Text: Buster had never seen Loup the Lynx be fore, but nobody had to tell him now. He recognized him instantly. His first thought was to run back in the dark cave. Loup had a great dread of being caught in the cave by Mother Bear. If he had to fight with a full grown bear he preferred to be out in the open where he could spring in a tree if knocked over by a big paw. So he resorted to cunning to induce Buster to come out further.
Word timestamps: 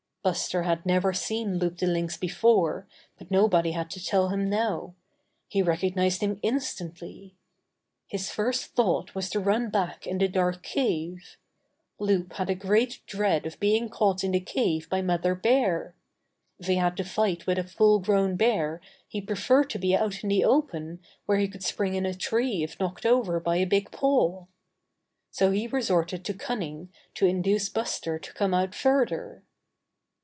Buster 0.23 0.61
had 0.61 0.85
never 0.85 1.13
seen 1.13 1.57
Loup 1.57 1.79
the 1.79 1.87
Lynx 1.87 2.15
be 2.15 2.27
fore, 2.27 2.85
but 3.17 3.31
nobody 3.31 3.71
had 3.71 3.89
to 3.89 4.05
tell 4.05 4.29
him 4.29 4.47
now. 4.51 4.93
He 5.47 5.63
recognized 5.63 6.21
him 6.21 6.37
instantly. 6.43 7.33
His 8.07 8.29
first 8.29 8.75
thought 8.75 9.15
was 9.15 9.31
to 9.31 9.39
run 9.39 9.71
back 9.71 10.05
in 10.05 10.19
the 10.19 10.27
dark 10.27 10.61
cave. 10.61 11.37
Loup 11.97 12.33
had 12.33 12.51
a 12.51 12.53
great 12.53 12.99
dread 13.07 13.47
of 13.47 13.59
being 13.59 13.89
caught 13.89 14.23
in 14.23 14.33
the 14.33 14.39
cave 14.39 14.87
by 14.91 15.01
Mother 15.01 15.33
Bear. 15.33 15.95
If 16.59 16.67
he 16.67 16.75
had 16.75 16.95
to 16.97 17.03
fight 17.03 17.47
with 17.47 17.57
a 17.57 17.63
full 17.63 17.97
grown 17.97 18.35
bear 18.35 18.79
he 19.07 19.21
preferred 19.21 19.71
to 19.71 19.79
be 19.79 19.95
out 19.95 20.21
in 20.21 20.29
the 20.29 20.45
open 20.45 20.99
where 21.25 21.39
he 21.39 21.47
could 21.47 21.63
spring 21.63 21.95
in 21.95 22.05
a 22.05 22.13
tree 22.13 22.61
if 22.61 22.79
knocked 22.79 23.07
over 23.07 23.39
by 23.39 23.55
a 23.55 23.65
big 23.65 23.89
paw. 23.89 24.45
So 25.31 25.49
he 25.49 25.65
resorted 25.65 26.23
to 26.25 26.35
cunning 26.35 26.89
to 27.15 27.25
induce 27.25 27.69
Buster 27.69 28.19
to 28.19 28.33
come 28.33 28.53
out 28.53 28.75
further. 28.75 29.41